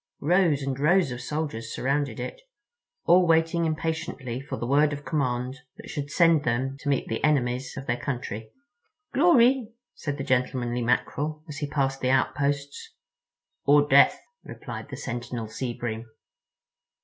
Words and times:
Rows 0.19 0.63
and 0.63 0.79
rows 0.79 1.11
of 1.11 1.21
soldiers 1.21 1.71
surrounded 1.71 2.19
it, 2.19 2.41
all 3.05 3.27
waiting 3.27 3.65
impatiently 3.65 4.41
for 4.41 4.57
the 4.57 4.65
word 4.65 4.93
of 4.93 5.05
command 5.05 5.59
that 5.77 5.89
should 5.91 6.09
send 6.09 6.43
them 6.43 6.75
to 6.79 6.89
meet 6.89 7.07
the 7.07 7.23
enemies 7.23 7.77
of 7.77 7.85
their 7.85 7.97
country. 7.99 8.51
"Glory," 9.13 9.73
said 9.93 10.17
the 10.17 10.23
gentlemanly 10.23 10.81
Mackerel, 10.81 11.43
as 11.47 11.57
he 11.57 11.67
passed 11.69 11.99
the 12.01 12.09
outposts. 12.09 12.95
"Or 13.63 13.87
Death," 13.87 14.19
replied 14.43 14.89
the 14.89 14.97
sentinel 14.97 15.47
Sea 15.47 15.73
Bream. 15.75 16.07